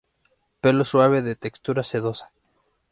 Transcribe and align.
Pelo 0.61 0.83
suave 0.83 1.21
de 1.21 1.35
textura 1.35 1.83
sedosa. 1.83 2.31